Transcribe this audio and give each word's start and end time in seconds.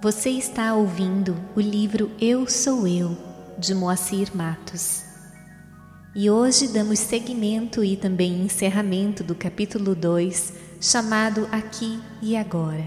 Você 0.00 0.30
está 0.30 0.74
ouvindo 0.74 1.36
o 1.56 1.60
livro 1.60 2.12
Eu 2.20 2.48
Sou 2.48 2.86
Eu, 2.86 3.18
de 3.58 3.74
Moacir 3.74 4.30
Matos. 4.32 5.02
E 6.14 6.30
hoje 6.30 6.68
damos 6.68 7.00
seguimento 7.00 7.82
e 7.82 7.96
também 7.96 8.44
encerramento 8.44 9.24
do 9.24 9.34
capítulo 9.34 9.96
2, 9.96 10.52
chamado 10.80 11.48
Aqui 11.50 12.00
e 12.22 12.36
Agora. 12.36 12.84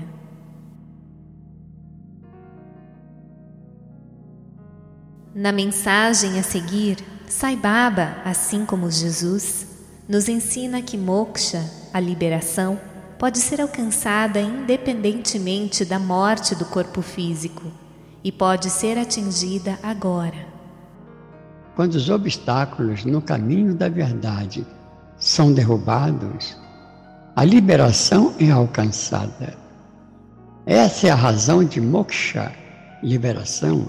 Na 5.36 5.52
mensagem 5.52 6.40
a 6.40 6.44
seguir, 6.44 6.96
Sai 7.28 7.58
Baba, 7.58 8.22
assim 8.24 8.66
como 8.66 8.90
Jesus, 8.90 9.68
nos 10.08 10.30
ensina 10.30 10.82
que 10.82 10.98
moksha, 10.98 11.70
a 11.94 12.00
liberação, 12.00 12.80
pode 13.22 13.38
ser 13.38 13.62
alcançada 13.62 14.42
independentemente 14.42 15.86
da 15.86 16.00
morte 16.00 16.56
do 16.56 16.66
corpo 16.66 17.04
físico 17.04 17.72
e 18.24 18.32
pode 18.32 18.68
ser 18.72 18.98
atingida 18.98 19.78
agora. 19.84 20.48
Quando 21.76 21.94
os 21.94 22.10
obstáculos 22.10 23.06
no 23.06 23.22
caminho 23.22 23.76
da 23.76 23.88
verdade 23.90 24.66
são 25.18 25.54
derrubados, 25.54 26.58
a 27.36 27.44
liberação 27.44 28.34
é 28.40 28.50
alcançada. 28.50 29.56
Essa 30.66 31.10
é 31.10 31.12
a 31.12 31.16
razão 31.16 31.64
de 31.64 31.80
moksha, 31.80 32.52
liberação. 33.04 33.88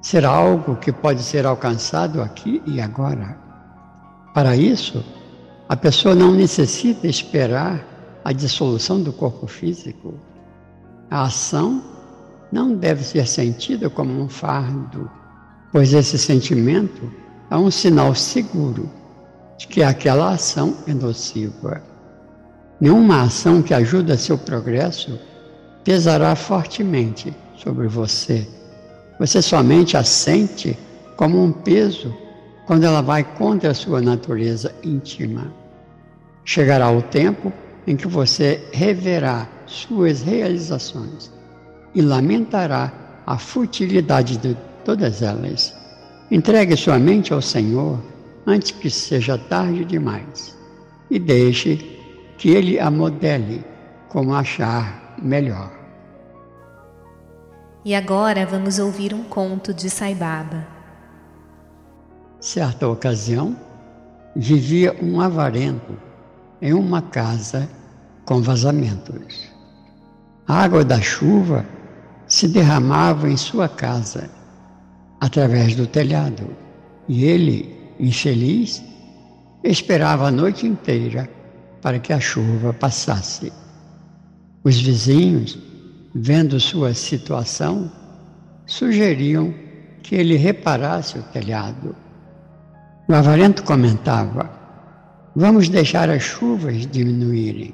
Ser 0.00 0.24
algo 0.24 0.76
que 0.76 0.90
pode 0.90 1.22
ser 1.22 1.44
alcançado 1.44 2.22
aqui 2.22 2.62
e 2.64 2.80
agora. 2.80 3.36
Para 4.32 4.56
isso, 4.56 5.04
a 5.68 5.76
pessoa 5.76 6.14
não 6.14 6.32
necessita 6.32 7.06
esperar 7.06 7.99
a 8.24 8.32
dissolução 8.32 9.02
do 9.02 9.12
corpo 9.12 9.46
físico. 9.46 10.14
A 11.10 11.22
ação 11.22 11.82
não 12.52 12.74
deve 12.74 13.04
ser 13.04 13.26
sentida 13.26 13.88
como 13.88 14.12
um 14.12 14.28
fardo, 14.28 15.10
pois 15.72 15.92
esse 15.92 16.18
sentimento 16.18 17.10
é 17.50 17.56
um 17.56 17.70
sinal 17.70 18.14
seguro 18.14 18.90
de 19.58 19.66
que 19.66 19.82
aquela 19.82 20.32
ação 20.32 20.76
é 20.86 20.94
nociva. 20.94 21.82
Nenhuma 22.80 23.22
ação 23.22 23.62
que 23.62 23.74
ajude 23.74 24.12
a 24.12 24.16
seu 24.16 24.38
progresso 24.38 25.18
pesará 25.84 26.34
fortemente 26.34 27.34
sobre 27.56 27.86
você. 27.86 28.46
Você 29.18 29.42
somente 29.42 29.96
a 29.96 30.04
sente 30.04 30.78
como 31.16 31.42
um 31.42 31.52
peso 31.52 32.14
quando 32.66 32.84
ela 32.84 33.02
vai 33.02 33.22
contra 33.22 33.72
a 33.72 33.74
sua 33.74 34.00
natureza 34.00 34.74
íntima. 34.82 35.52
Chegará 36.44 36.90
o 36.90 37.02
tempo 37.02 37.52
em 37.86 37.96
que 37.96 38.06
você 38.06 38.68
reverá 38.72 39.48
suas 39.66 40.22
realizações 40.22 41.30
e 41.94 42.02
lamentará 42.02 42.92
a 43.26 43.38
futilidade 43.38 44.36
de 44.36 44.56
todas 44.84 45.22
elas. 45.22 45.74
Entregue 46.30 46.76
sua 46.76 46.98
mente 46.98 47.32
ao 47.32 47.42
Senhor 47.42 48.00
antes 48.46 48.70
que 48.70 48.90
seja 48.90 49.36
tarde 49.36 49.84
demais 49.84 50.56
e 51.10 51.18
deixe 51.18 51.76
que 52.38 52.50
Ele 52.50 52.78
a 52.78 52.90
modele 52.90 53.64
como 54.08 54.34
achar 54.34 55.14
melhor. 55.20 55.70
E 57.84 57.94
agora 57.94 58.44
vamos 58.44 58.78
ouvir 58.78 59.14
um 59.14 59.24
conto 59.24 59.72
de 59.72 59.88
Saibaba. 59.88 60.66
Certa 62.40 62.88
ocasião, 62.88 63.56
vivia 64.34 64.96
um 65.02 65.20
avarento 65.20 66.09
em 66.60 66.72
uma 66.72 67.02
casa 67.02 67.68
com 68.24 68.40
vazamentos. 68.42 69.50
A 70.46 70.62
água 70.62 70.84
da 70.84 71.00
chuva 71.00 71.64
se 72.26 72.46
derramava 72.48 73.28
em 73.28 73.36
sua 73.36 73.68
casa 73.68 74.30
através 75.20 75.74
do 75.74 75.86
telhado 75.86 76.56
e 77.08 77.24
ele, 77.24 77.76
infeliz, 77.98 78.82
esperava 79.62 80.28
a 80.28 80.30
noite 80.30 80.66
inteira 80.66 81.28
para 81.82 81.98
que 81.98 82.12
a 82.12 82.20
chuva 82.20 82.72
passasse. 82.72 83.52
Os 84.62 84.80
vizinhos, 84.80 85.58
vendo 86.14 86.60
sua 86.60 86.94
situação, 86.94 87.90
sugeriam 88.66 89.54
que 90.02 90.14
ele 90.14 90.36
reparasse 90.36 91.18
o 91.18 91.22
telhado. 91.24 91.94
O 93.08 93.14
avarento 93.14 93.62
comentava: 93.64 94.50
Vamos 95.34 95.68
deixar 95.68 96.10
as 96.10 96.22
chuvas 96.22 96.86
diminuírem. 96.88 97.72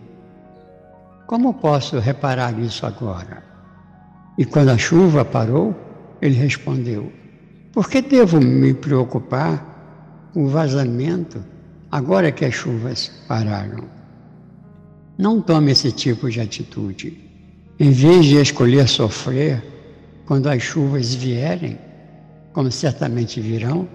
Como 1.27 1.55
posso 1.55 1.99
reparar 1.99 2.59
isso 2.59 2.85
agora? 2.85 3.43
E 4.37 4.45
quando 4.45 4.69
a 4.69 4.79
chuva 4.79 5.25
parou, 5.25 5.75
ele 6.21 6.35
respondeu: 6.35 7.11
Por 7.73 7.89
que 7.89 8.03
devo 8.03 8.39
me 8.41 8.75
preocupar 8.75 10.31
com 10.35 10.45
o 10.45 10.49
vazamento 10.49 11.43
agora 11.91 12.31
que 12.31 12.45
as 12.45 12.55
chuvas 12.55 13.11
pararam? 13.27 13.85
Não 15.17 15.41
tome 15.41 15.73
esse 15.73 15.91
tipo 15.91 16.31
de 16.31 16.43
atitude. 16.43 17.19
Em 17.81 17.91
vez 17.91 18.27
de 18.27 18.37
escolher 18.37 18.87
sofrer 18.87 19.65
quando 20.27 20.47
as 20.49 20.63
chuvas 20.63 21.15
vierem, 21.15 21.79
como 22.53 22.71
certamente 22.71 23.41
virão, 23.41 23.89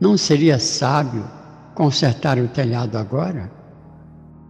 não 0.00 0.16
seria 0.16 0.58
sábio 0.60 1.24
consertar 1.76 2.38
o 2.38 2.48
telhado 2.48 2.96
agora? 2.96 3.52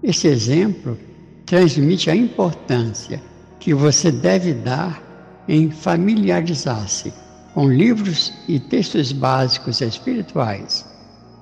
Esse 0.02 0.28
exemplo 0.28 0.96
transmite 1.44 2.08
a 2.08 2.16
importância 2.16 3.20
que 3.58 3.74
você 3.74 4.10
deve 4.10 4.54
dar 4.54 5.02
em 5.48 5.70
familiarizar-se 5.70 7.12
com 7.52 7.68
livros 7.68 8.32
e 8.46 8.60
textos 8.60 9.12
básicos 9.12 9.80
espirituais, 9.80 10.86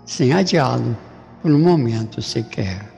sem 0.06 0.33
adiá-lo 0.33 0.97
por 1.43 1.53
um 1.53 1.61
momento 1.61 2.23
sequer. 2.23 2.91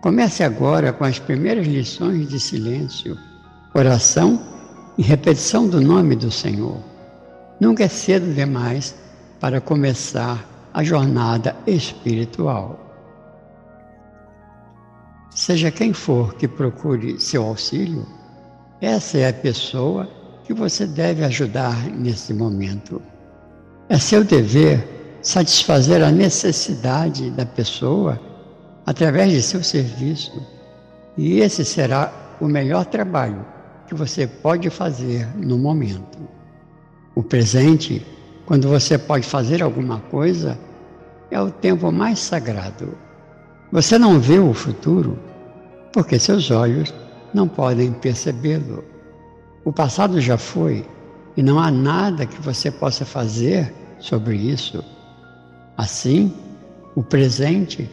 Comece 0.00 0.42
agora 0.42 0.92
com 0.92 1.04
as 1.04 1.18
primeiras 1.18 1.66
lições 1.66 2.28
de 2.28 2.40
silêncio, 2.40 3.18
oração 3.74 4.40
e 4.96 5.02
repetição 5.02 5.68
do 5.68 5.80
nome 5.80 6.16
do 6.16 6.30
Senhor. 6.30 6.78
Nunca 7.60 7.84
é 7.84 7.88
cedo 7.88 8.32
demais 8.32 8.94
para 9.40 9.60
começar 9.60 10.57
a 10.78 10.84
jornada 10.84 11.56
espiritual. 11.66 12.78
Seja 15.34 15.72
quem 15.72 15.92
for 15.92 16.34
que 16.34 16.46
procure 16.46 17.18
seu 17.18 17.42
auxílio, 17.42 18.06
essa 18.80 19.18
é 19.18 19.28
a 19.28 19.32
pessoa 19.32 20.08
que 20.44 20.54
você 20.54 20.86
deve 20.86 21.24
ajudar 21.24 21.74
nesse 21.90 22.32
momento. 22.32 23.02
É 23.88 23.98
seu 23.98 24.22
dever 24.22 25.18
satisfazer 25.20 26.00
a 26.00 26.12
necessidade 26.12 27.28
da 27.32 27.44
pessoa 27.44 28.20
através 28.86 29.32
de 29.32 29.42
seu 29.42 29.64
serviço, 29.64 30.46
e 31.16 31.40
esse 31.40 31.64
será 31.64 32.36
o 32.40 32.46
melhor 32.46 32.86
trabalho 32.86 33.44
que 33.88 33.96
você 33.96 34.28
pode 34.28 34.70
fazer 34.70 35.26
no 35.36 35.58
momento. 35.58 36.18
O 37.16 37.22
presente 37.24 38.06
quando 38.48 38.66
você 38.66 38.96
pode 38.96 39.26
fazer 39.26 39.62
alguma 39.62 40.00
coisa, 40.00 40.58
é 41.30 41.40
o 41.40 41.50
tempo 41.50 41.90
mais 41.92 42.18
sagrado. 42.18 42.96
Você 43.70 43.98
não 43.98 44.18
vê 44.18 44.38
o 44.38 44.54
futuro 44.54 45.18
porque 45.92 46.18
seus 46.18 46.50
olhos 46.50 46.92
não 47.34 47.48
podem 47.48 47.92
percebê-lo. 47.92 48.84
O 49.64 49.72
passado 49.72 50.20
já 50.20 50.38
foi 50.38 50.84
e 51.36 51.42
não 51.42 51.58
há 51.58 51.70
nada 51.70 52.26
que 52.26 52.40
você 52.40 52.70
possa 52.70 53.04
fazer 53.04 53.72
sobre 53.98 54.36
isso. 54.36 54.82
Assim, 55.76 56.32
o 56.94 57.02
presente 57.02 57.88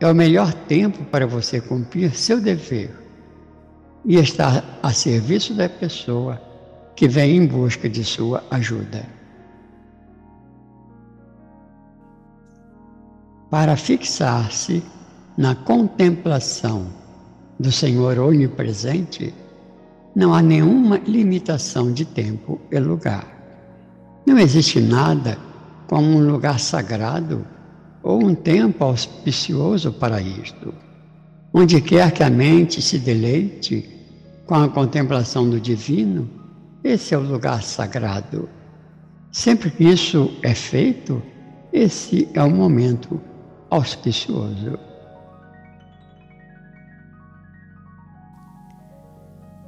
é 0.00 0.06
o 0.06 0.14
melhor 0.14 0.52
tempo 0.52 1.04
para 1.06 1.26
você 1.26 1.60
cumprir 1.60 2.14
seu 2.14 2.40
dever 2.40 2.90
e 4.04 4.16
estar 4.16 4.78
a 4.82 4.92
serviço 4.92 5.54
da 5.54 5.68
pessoa 5.68 6.40
que 6.94 7.08
vem 7.08 7.36
em 7.36 7.46
busca 7.46 7.88
de 7.88 8.04
sua 8.04 8.42
ajuda. 8.50 9.17
Para 13.50 13.76
fixar-se 13.76 14.82
na 15.36 15.54
contemplação 15.54 16.86
do 17.58 17.72
Senhor 17.72 18.18
onipresente, 18.18 19.32
não 20.14 20.34
há 20.34 20.42
nenhuma 20.42 20.98
limitação 20.98 21.92
de 21.92 22.04
tempo 22.04 22.60
e 22.70 22.78
lugar. 22.78 23.26
Não 24.26 24.38
existe 24.38 24.80
nada 24.80 25.38
como 25.86 26.06
um 26.08 26.30
lugar 26.30 26.60
sagrado 26.60 27.46
ou 28.02 28.22
um 28.22 28.34
tempo 28.34 28.84
auspicioso 28.84 29.92
para 29.92 30.20
isto. 30.20 30.74
Onde 31.52 31.80
quer 31.80 32.12
que 32.12 32.22
a 32.22 32.30
mente 32.30 32.82
se 32.82 32.98
deleite 32.98 33.88
com 34.46 34.54
a 34.54 34.68
contemplação 34.68 35.48
do 35.48 35.60
divino, 35.60 36.28
esse 36.84 37.14
é 37.14 37.18
o 37.18 37.22
lugar 37.22 37.62
sagrado. 37.62 38.48
Sempre 39.32 39.70
que 39.70 39.84
isso 39.84 40.32
é 40.42 40.54
feito, 40.54 41.22
esse 41.72 42.28
é 42.34 42.42
o 42.42 42.50
momento 42.50 43.20
auspicioso. 43.70 44.78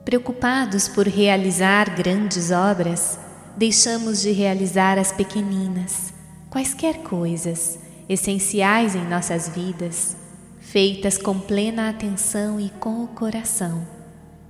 Preocupados 0.05 0.89
por 0.89 1.07
realizar 1.07 1.95
grandes 1.95 2.51
obras, 2.51 3.19
deixamos 3.57 4.21
de 4.21 4.33
realizar 4.33 4.99
as 4.99 5.13
pequeninas, 5.13 6.13
quaisquer 6.49 7.03
coisas 7.03 7.79
essenciais 8.09 8.97
em 8.97 9.07
nossas 9.07 9.49
vidas, 9.49 10.17
feitas 10.59 11.17
com 11.17 11.39
plena 11.39 11.89
atenção 11.89 12.59
e 12.59 12.71
com 12.71 13.05
o 13.05 13.09
coração, 13.09 13.87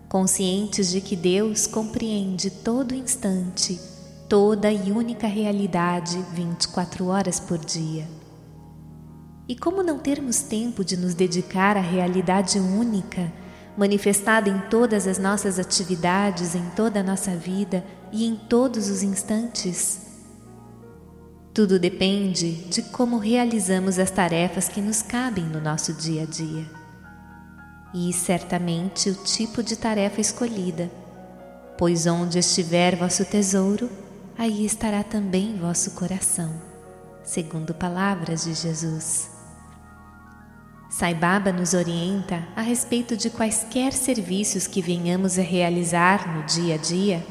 conscientes 0.08 0.90
de 0.90 1.00
que 1.00 1.14
Deus 1.14 1.66
compreende 1.66 2.50
todo 2.50 2.94
instante, 2.94 3.78
toda 4.28 4.72
e 4.72 4.90
única 4.90 5.26
realidade 5.26 6.16
24 6.32 7.06
horas 7.06 7.38
por 7.38 7.58
dia. 7.58 8.19
E 9.50 9.56
como 9.56 9.82
não 9.82 9.98
termos 9.98 10.42
tempo 10.42 10.84
de 10.84 10.96
nos 10.96 11.12
dedicar 11.12 11.76
à 11.76 11.80
realidade 11.80 12.60
única, 12.60 13.32
manifestada 13.76 14.48
em 14.48 14.56
todas 14.70 15.08
as 15.08 15.18
nossas 15.18 15.58
atividades, 15.58 16.54
em 16.54 16.64
toda 16.76 17.00
a 17.00 17.02
nossa 17.02 17.34
vida 17.34 17.84
e 18.12 18.24
em 18.24 18.36
todos 18.36 18.88
os 18.88 19.02
instantes? 19.02 20.02
Tudo 21.52 21.80
depende 21.80 22.52
de 22.68 22.80
como 22.80 23.18
realizamos 23.18 23.98
as 23.98 24.08
tarefas 24.08 24.68
que 24.68 24.80
nos 24.80 25.02
cabem 25.02 25.46
no 25.46 25.60
nosso 25.60 25.92
dia 25.94 26.22
a 26.22 26.26
dia. 26.26 26.64
E 27.92 28.12
certamente 28.12 29.10
o 29.10 29.16
tipo 29.16 29.64
de 29.64 29.74
tarefa 29.74 30.20
escolhida, 30.20 30.88
pois 31.76 32.06
onde 32.06 32.38
estiver 32.38 32.94
vosso 32.94 33.24
tesouro, 33.24 33.90
aí 34.38 34.64
estará 34.64 35.02
também 35.02 35.58
vosso 35.58 35.90
coração, 35.90 36.52
segundo 37.24 37.74
palavras 37.74 38.44
de 38.44 38.54
Jesus. 38.54 39.39
Sai 40.90 41.14
Baba 41.14 41.52
nos 41.52 41.72
orienta 41.72 42.44
a 42.56 42.62
respeito 42.62 43.16
de 43.16 43.30
quaisquer 43.30 43.92
serviços 43.92 44.66
que 44.66 44.82
venhamos 44.82 45.38
a 45.38 45.42
realizar 45.42 46.36
no 46.36 46.42
dia 46.42 46.74
a 46.74 46.78
dia, 46.78 47.24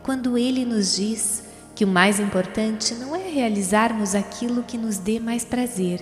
quando 0.00 0.38
ele 0.38 0.64
nos 0.64 0.94
diz 0.94 1.42
que 1.74 1.84
o 1.84 1.88
mais 1.88 2.20
importante 2.20 2.94
não 2.94 3.16
é 3.16 3.28
realizarmos 3.28 4.14
aquilo 4.14 4.62
que 4.62 4.78
nos 4.78 4.96
dê 4.96 5.18
mais 5.18 5.44
prazer, 5.44 6.00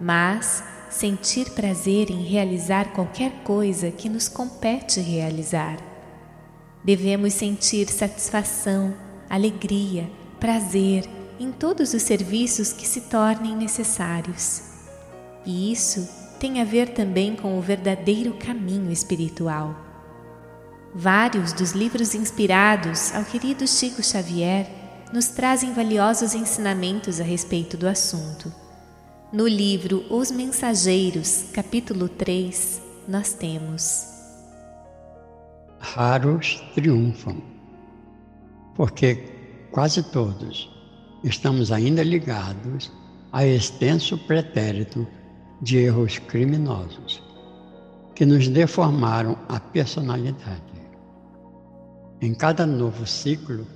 mas 0.00 0.64
sentir 0.88 1.50
prazer 1.50 2.10
em 2.10 2.22
realizar 2.22 2.92
qualquer 2.92 3.42
coisa 3.44 3.90
que 3.90 4.08
nos 4.08 4.26
compete 4.26 5.00
realizar. 5.00 5.76
Devemos 6.82 7.34
sentir 7.34 7.90
satisfação, 7.90 8.94
alegria, 9.28 10.10
prazer 10.40 11.04
em 11.38 11.52
todos 11.52 11.92
os 11.92 12.00
serviços 12.00 12.72
que 12.72 12.88
se 12.88 13.02
tornem 13.02 13.54
necessários. 13.54 14.62
E 15.44 15.72
isso 15.72 16.21
tem 16.42 16.60
a 16.60 16.64
ver 16.64 16.88
também 16.88 17.36
com 17.36 17.56
o 17.56 17.62
verdadeiro 17.62 18.34
caminho 18.34 18.90
espiritual. 18.90 19.76
Vários 20.92 21.52
dos 21.52 21.70
livros 21.70 22.16
inspirados 22.16 23.14
ao 23.14 23.24
querido 23.24 23.64
Chico 23.64 24.02
Xavier 24.02 24.68
nos 25.12 25.28
trazem 25.28 25.72
valiosos 25.72 26.34
ensinamentos 26.34 27.20
a 27.20 27.22
respeito 27.22 27.76
do 27.76 27.86
assunto. 27.86 28.52
No 29.32 29.46
livro 29.46 30.04
Os 30.10 30.32
Mensageiros, 30.32 31.44
capítulo 31.52 32.08
3, 32.08 32.82
nós 33.06 33.34
temos: 33.34 34.04
Raros 35.78 36.60
triunfam, 36.74 37.40
porque 38.74 39.14
quase 39.70 40.02
todos 40.02 40.68
estamos 41.22 41.70
ainda 41.70 42.02
ligados 42.02 42.90
a 43.30 43.46
extenso 43.46 44.18
pretérito 44.18 45.06
de 45.62 45.78
erros 45.78 46.18
criminosos 46.18 47.22
que 48.14 48.26
nos 48.26 48.48
deformaram 48.48 49.38
a 49.48 49.58
personalidade. 49.58 50.60
Em 52.20 52.34
cada 52.34 52.66
novo 52.66 53.06
ciclo, 53.06 53.66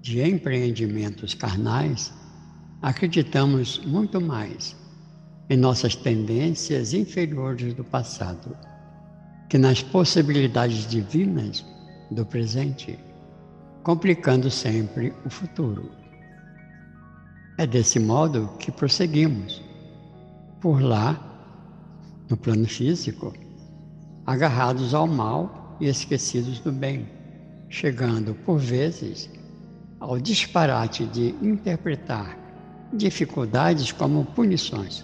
de 0.00 0.22
empreendimentos 0.22 1.34
carnais, 1.34 2.12
acreditamos 2.82 3.78
muito 3.84 4.20
mais 4.20 4.74
em 5.48 5.56
nossas 5.56 5.94
tendências 5.94 6.94
inferiores 6.94 7.74
do 7.74 7.84
passado 7.84 8.56
que 9.48 9.58
nas 9.58 9.82
possibilidades 9.82 10.86
divinas 10.88 11.64
do 12.10 12.24
presente, 12.24 12.98
complicando 13.82 14.50
sempre 14.50 15.12
o 15.26 15.30
futuro. 15.30 15.90
É 17.58 17.66
desse 17.66 17.98
modo 17.98 18.48
que 18.58 18.70
prosseguimos. 18.70 19.69
Por 20.60 20.82
lá, 20.82 21.18
no 22.28 22.36
plano 22.36 22.66
físico, 22.66 23.32
agarrados 24.26 24.92
ao 24.92 25.06
mal 25.06 25.76
e 25.80 25.86
esquecidos 25.86 26.60
do 26.60 26.70
bem, 26.70 27.08
chegando, 27.70 28.34
por 28.34 28.58
vezes, 28.58 29.30
ao 29.98 30.18
disparate 30.18 31.06
de 31.06 31.34
interpretar 31.40 32.36
dificuldades 32.92 33.90
como 33.90 34.26
punições, 34.26 35.02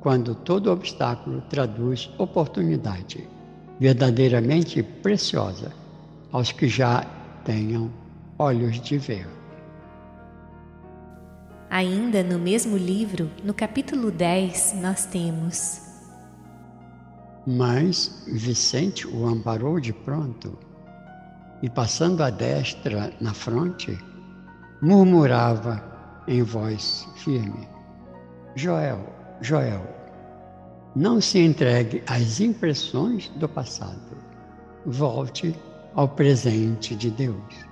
quando 0.00 0.34
todo 0.34 0.70
obstáculo 0.70 1.40
traduz 1.48 2.10
oportunidade 2.18 3.26
verdadeiramente 3.80 4.82
preciosa 4.82 5.72
aos 6.30 6.52
que 6.52 6.68
já 6.68 7.06
tenham 7.42 7.90
olhos 8.38 8.78
de 8.82 8.98
ver. 8.98 9.37
Ainda 11.70 12.22
no 12.22 12.38
mesmo 12.38 12.78
livro, 12.78 13.30
no 13.44 13.52
capítulo 13.52 14.10
10, 14.10 14.76
nós 14.80 15.04
temos. 15.04 15.82
Mas 17.46 18.24
Vicente 18.26 19.06
o 19.06 19.26
amparou 19.26 19.78
de 19.78 19.92
pronto 19.92 20.58
e 21.62 21.68
passando 21.68 22.22
a 22.22 22.30
destra 22.30 23.12
na 23.20 23.34
fronte, 23.34 23.98
murmurava 24.80 25.82
em 26.26 26.42
voz 26.42 27.06
firme: 27.16 27.68
Joel, 28.54 29.04
Joel, 29.42 29.86
não 30.96 31.20
se 31.20 31.38
entregue 31.38 32.02
às 32.06 32.40
impressões 32.40 33.28
do 33.36 33.46
passado. 33.46 34.16
Volte 34.86 35.54
ao 35.94 36.08
presente 36.08 36.94
de 36.94 37.10
Deus. 37.10 37.67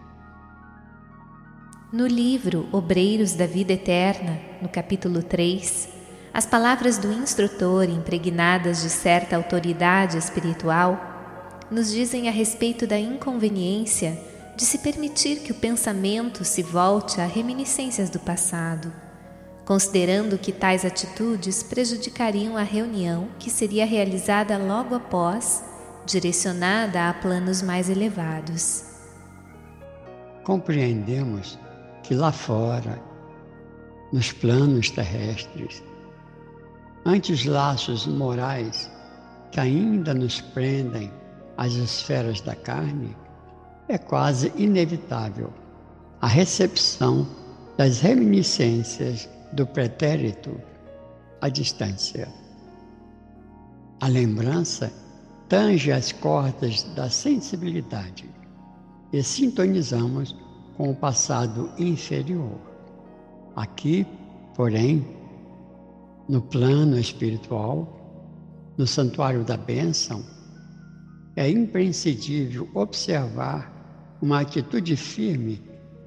No 1.93 2.05
livro 2.05 2.69
Obreiros 2.73 3.35
da 3.35 3.47
Vida 3.47 3.75
Eterna, 3.75 4.41
no 4.61 4.69
capítulo 4.69 5.23
3, 5.23 5.89
as 6.35 6.45
palavras 6.45 6.99
do 6.99 7.13
instrutor, 7.13 7.85
impregnadas 7.89 8.83
de 8.83 8.91
certa 8.91 9.37
autoridade 9.37 10.19
espiritual, 10.19 11.61
nos 11.71 11.93
dizem 11.93 12.29
a 12.29 12.33
respeito 12.33 12.89
da 12.89 12.99
inconveniência 12.99 14.19
de 14.57 14.65
se 14.65 14.79
permitir 14.79 15.43
que 15.43 15.53
o 15.53 15.55
pensamento 15.55 16.45
se 16.45 16.61
volte 16.61 17.21
a 17.21 17.25
reminiscências 17.25 18.11
do 18.11 18.19
passado, 18.19 18.93
considerando 19.65 20.37
que 20.37 20.51
tais 20.51 20.85
atitudes 20.85 21.63
prejudicariam 21.63 22.57
a 22.57 22.65
reunião 22.65 23.29
que 23.39 23.49
seria 23.49 23.87
realizada 23.87 24.59
logo 24.59 24.97
após, 24.97 25.63
direcionada 26.05 27.09
a 27.09 27.15
planos 27.15 27.63
mais 27.63 27.89
elevados. 27.89 28.83
Compreendemos 30.43 31.57
que 32.07 32.15
lá 32.15 32.31
fora, 32.31 33.03
nos 34.13 34.31
planos 34.31 34.91
terrestres, 34.91 35.83
antes 37.05 37.45
laços 37.45 38.07
morais 38.07 38.89
que 39.51 39.59
ainda 39.59 40.15
nos 40.15 40.41
prendem 40.41 41.11
às 41.57 41.73
esferas 41.73 42.41
da 42.41 42.55
carne, 42.55 43.17
é 43.89 43.99
quase 43.99 44.53
inevitável 44.57 45.53
a 46.21 46.29
recepção 46.29 47.27
das 47.77 48.01
reminiscências 48.01 49.29
do 49.53 49.67
pretérito 49.67 50.61
à 51.41 51.49
distância. 51.49 52.29
A 54.01 54.07
lembrança 54.07 54.93
tange 55.49 55.91
as 55.91 56.13
cordas 56.13 56.85
da 56.95 57.11
sensibilidade 57.11 58.31
e 59.13 59.23
sintonizamos 59.25 60.46
com 60.77 60.91
o 60.91 60.95
passado 60.95 61.71
inferior. 61.79 62.59
Aqui, 63.55 64.07
porém, 64.55 65.07
no 66.29 66.43
plano 66.43 66.99
espiritual, 66.99 67.97
no 68.77 68.87
santuário 68.87 69.43
da 69.45 69.57
bênção, 69.57 70.23
é 71.35 71.49
imprescindível 71.51 72.69
observar 72.75 73.73
uma 74.21 74.41
atitude 74.41 74.97
firme 74.97 75.63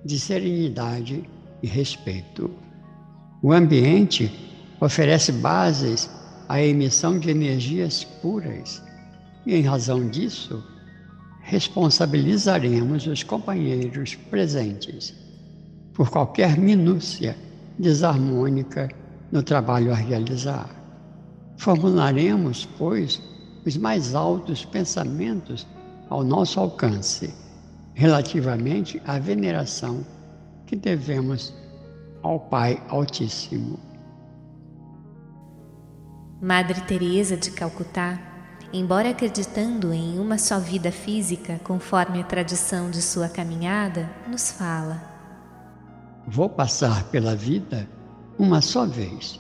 de 0.06 0.20
serenidade 0.20 1.28
e 1.62 1.68
respeito. 1.68 2.50
O 3.42 3.52
ambiente 3.52 4.32
oferece 4.82 5.32
bases 5.32 6.10
à 6.48 6.62
emissão 6.62 7.20
de 7.20 7.30
energias 7.30 8.04
puras 8.04 8.82
e, 9.46 9.56
em 9.56 9.62
razão 9.62 10.08
disso, 10.10 10.64
responsabilizaremos 11.50 13.08
os 13.08 13.24
companheiros 13.24 14.13
presentes 14.13 15.15
por 15.94 16.10
qualquer 16.10 16.58
minúcia 16.58 17.36
desarmônica 17.77 18.88
no 19.32 19.41
trabalho 19.41 19.91
a 19.91 19.96
realizar. 19.96 20.70
Formularemos, 21.58 22.70
pois, 22.77 23.20
os 23.65 23.75
mais 23.77 24.13
altos 24.13 24.63
pensamentos 24.63 25.65
ao 26.08 26.24
nosso 26.24 26.60
alcance 26.60 27.34
relativamente 27.96 29.01
à 29.06 29.18
veneração 29.18 30.06
que 30.68 30.75
devemos 30.75 31.51
ao 32.22 32.39
Pai 32.39 32.82
Altíssimo. 32.89 33.79
Madre 36.39 36.79
Teresa 36.82 37.36
de 37.36 37.51
Calcutá, 37.51 38.29
embora 38.72 39.10
acreditando 39.10 39.94
em 39.94 40.20
uma 40.20 40.38
só 40.38 40.60
vida 40.60 40.92
física, 40.92 41.60
conforme 41.64 42.22
a 42.22 42.24
tradição 42.24 42.90
de 42.90 43.02
sua 43.02 43.28
caminhada, 43.28 44.10
nos 44.28 44.52
fala: 44.52 45.02
Vou 46.28 46.50
passar 46.50 47.06
pela 47.06 47.36
vida 47.36 47.88
uma 48.38 48.62
só 48.62 48.86
vez. 48.86 49.40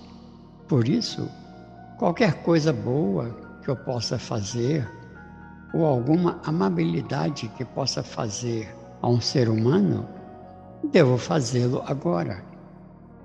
Por 0.67 0.87
isso, 0.87 1.29
qualquer 1.97 2.43
coisa 2.43 2.73
boa 2.73 3.35
que 3.63 3.69
eu 3.69 3.75
possa 3.75 4.17
fazer 4.17 4.87
ou 5.73 5.85
alguma 5.85 6.39
amabilidade 6.43 7.47
que 7.49 7.63
possa 7.63 8.01
fazer 8.01 8.75
a 9.01 9.07
um 9.07 9.21
ser 9.21 9.49
humano, 9.49 10.07
devo 10.91 11.17
fazê-lo 11.17 11.83
agora, 11.85 12.43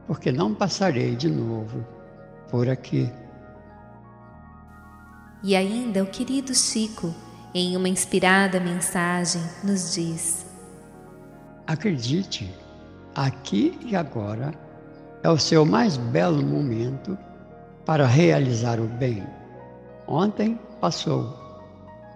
porque 0.07 0.31
não 0.31 0.55
passarei 0.55 1.17
de 1.17 1.29
novo 1.29 1.85
por 2.51 2.69
aqui. 2.69 3.11
E 5.47 5.55
ainda 5.55 6.03
o 6.03 6.07
querido 6.07 6.55
Chico, 6.55 7.15
em 7.55 7.77
uma 7.77 7.87
inspirada 7.87 8.59
mensagem, 8.59 9.43
nos 9.63 9.93
diz: 9.93 10.47
Acredite, 11.67 12.51
aqui 13.15 13.79
e 13.85 13.95
agora 13.95 14.55
é 15.23 15.29
o 15.29 15.37
seu 15.37 15.67
mais 15.67 15.99
belo 15.99 16.43
momento 16.43 17.19
para 17.85 18.07
realizar 18.07 18.81
o 18.81 18.87
bem. 18.87 19.23
Ontem 20.09 20.59
passou 20.81 21.39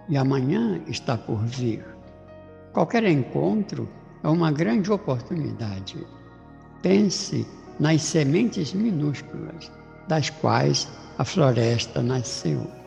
e 0.09 0.17
amanhã 0.17 0.81
está 0.87 1.15
por 1.15 1.45
vir. 1.45 1.85
Qualquer 2.73 3.03
encontro 3.03 3.87
é 4.23 4.27
uma 4.27 4.51
grande 4.51 4.91
oportunidade. 4.91 6.03
Pense 6.81 7.45
nas 7.79 8.01
sementes 8.01 8.73
minúsculas 8.73 9.71
das 10.07 10.31
quais 10.31 10.87
a 11.19 11.23
floresta 11.23 12.01
nasceu. 12.01 12.78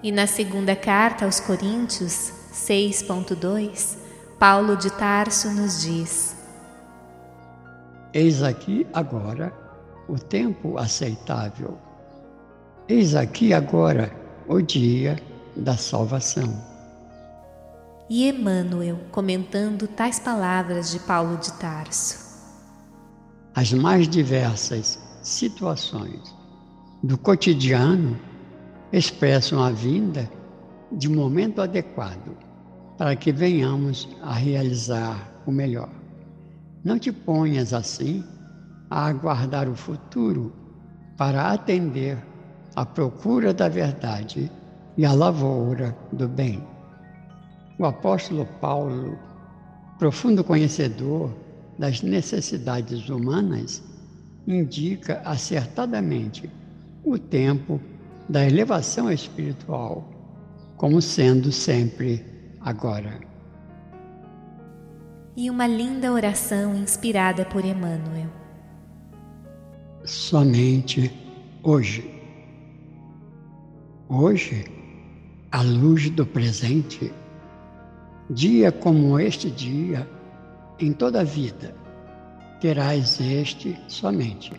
E 0.00 0.12
na 0.12 0.28
segunda 0.28 0.76
carta 0.76 1.24
aos 1.24 1.40
Coríntios, 1.40 2.32
6.2, 2.52 3.98
Paulo 4.38 4.76
de 4.76 4.90
Tarso 4.92 5.50
nos 5.50 5.82
diz: 5.82 6.36
Eis 8.14 8.40
aqui 8.40 8.86
agora 8.92 9.52
o 10.08 10.16
tempo 10.16 10.78
aceitável. 10.78 11.76
Eis 12.88 13.16
aqui 13.16 13.52
agora 13.52 14.14
o 14.46 14.60
dia 14.62 15.20
da 15.56 15.76
salvação. 15.76 16.64
E 18.08 18.28
Emmanuel 18.28 19.00
comentando 19.10 19.88
tais 19.88 20.20
palavras 20.20 20.92
de 20.92 21.00
Paulo 21.00 21.36
de 21.38 21.52
Tarso. 21.54 22.28
As 23.52 23.72
mais 23.72 24.08
diversas 24.08 24.98
situações 25.20 26.32
do 27.02 27.18
cotidiano 27.18 28.16
expressam 28.92 29.62
a 29.62 29.70
vinda 29.70 30.30
de 30.90 31.08
momento 31.08 31.60
adequado 31.60 32.36
para 32.96 33.14
que 33.14 33.30
venhamos 33.30 34.08
a 34.22 34.32
realizar 34.32 35.30
o 35.46 35.52
melhor. 35.52 35.90
Não 36.82 36.98
te 36.98 37.12
ponhas 37.12 37.72
assim 37.72 38.24
a 38.90 39.06
aguardar 39.06 39.68
o 39.68 39.74
futuro 39.74 40.52
para 41.16 41.52
atender 41.52 42.18
à 42.74 42.86
procura 42.86 43.52
da 43.52 43.68
verdade 43.68 44.50
e 44.96 45.04
à 45.04 45.12
lavoura 45.12 45.96
do 46.12 46.26
bem. 46.26 46.62
O 47.78 47.84
apóstolo 47.84 48.46
Paulo, 48.60 49.18
profundo 49.98 50.42
conhecedor 50.42 51.30
das 51.78 52.02
necessidades 52.02 53.08
humanas, 53.08 53.82
indica 54.46 55.20
acertadamente 55.24 56.50
o 57.04 57.18
tempo 57.18 57.80
da 58.28 58.46
elevação 58.46 59.10
espiritual, 59.10 60.06
como 60.76 61.00
sendo 61.00 61.50
sempre 61.50 62.24
agora. 62.60 63.20
E 65.36 65.48
uma 65.48 65.66
linda 65.66 66.12
oração 66.12 66.74
inspirada 66.74 67.44
por 67.44 67.64
Emmanuel. 67.64 68.28
Somente 70.04 71.10
hoje. 71.62 72.14
Hoje, 74.08 74.64
à 75.50 75.62
luz 75.62 76.10
do 76.10 76.26
presente, 76.26 77.12
dia 78.30 78.72
como 78.72 79.18
este 79.18 79.50
dia, 79.50 80.08
em 80.78 80.92
toda 80.92 81.20
a 81.20 81.24
vida, 81.24 81.74
terás 82.60 83.20
este 83.20 83.78
somente. 83.86 84.52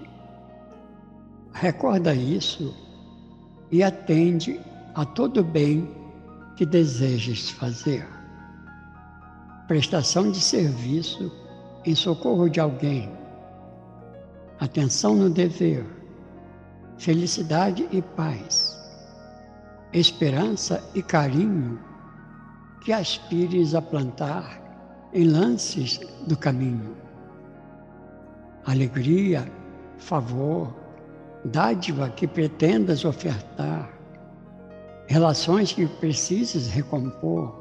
Recorda 1.51 2.13
isso 2.13 2.73
e 3.71 3.83
atende 3.83 4.59
a 4.95 5.05
todo 5.05 5.43
bem 5.43 5.89
que 6.55 6.65
desejes 6.65 7.49
fazer. 7.49 8.07
Prestação 9.67 10.31
de 10.31 10.39
serviço 10.39 11.31
em 11.85 11.95
socorro 11.95 12.49
de 12.49 12.59
alguém, 12.59 13.11
atenção 14.59 15.15
no 15.15 15.29
dever, 15.29 15.85
felicidade 16.97 17.87
e 17.91 18.01
paz, 18.01 18.77
esperança 19.93 20.83
e 20.93 21.01
carinho 21.01 21.79
que 22.81 22.91
aspires 22.91 23.75
a 23.75 23.81
plantar 23.81 24.59
em 25.13 25.25
lances 25.25 25.99
do 26.27 26.37
caminho. 26.37 26.97
Alegria, 28.65 29.49
favor, 29.97 30.73
dádiva 31.45 32.09
que 32.09 32.27
pretendas 32.27 33.05
ofertar, 33.05 33.89
relações 35.07 35.73
que 35.73 35.87
precises 35.87 36.67
recompor, 36.67 37.55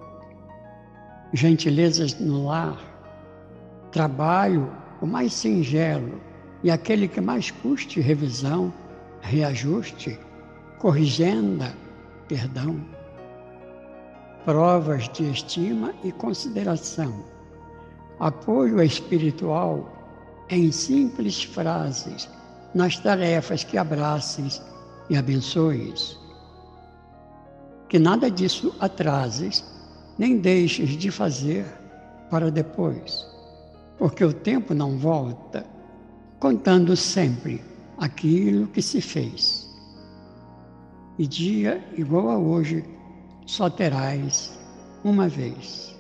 gentilezas 1.33 2.19
no 2.19 2.47
lar, 2.47 2.79
trabalho 3.93 4.71
o 5.01 5.07
mais 5.07 5.33
singelo 5.33 6.21
e 6.63 6.71
aquele 6.71 7.07
que 7.07 7.21
mais 7.21 7.51
custe 7.51 8.01
revisão, 8.01 8.73
reajuste, 9.21 10.19
corrigenda, 10.79 11.73
perdão. 12.27 12.85
Provas 14.45 15.09
de 15.11 15.31
estima 15.31 15.95
e 16.03 16.11
consideração, 16.11 17.25
apoio 18.19 18.83
espiritual 18.83 19.93
em 20.49 20.73
simples 20.73 21.43
frases 21.43 22.29
nas 22.75 22.99
tarefas 22.99 23.65
que 23.65 23.79
abraces 23.79 24.63
e 25.09 25.17
abençoes. 25.17 26.19
Que 27.89 27.99
nada 27.99 28.31
disso 28.31 28.75
atrases, 28.81 29.65
nem 30.19 30.39
deixes 30.39 30.91
de 30.91 31.11
fazer 31.11 31.65
para 32.31 32.51
depois, 32.51 33.27
porque 33.99 34.25
o 34.25 34.33
tempo 34.33 34.75
não 34.75 34.99
volta, 34.99 35.65
contando 36.39 36.95
sempre 36.95 37.63
aquilo 37.97 38.67
que 38.69 38.83
se 38.83 39.01
fez. 39.01 39.69
E 41.19 41.27
dia 41.27 41.83
igual 41.97 42.31
a 42.31 42.39
hoje 42.39 42.85
só 43.47 43.69
terás 43.69 44.57
uma 45.03 45.29
vez. 45.29 45.98